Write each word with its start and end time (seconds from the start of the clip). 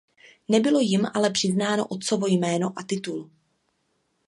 Nebylo 0.47 0.79
jim 0.79 1.07
ale 1.13 1.29
přiznáno 1.29 1.87
otcovo 1.87 2.27
jméno 2.27 2.73
a 2.75 2.83
titul. 2.83 3.29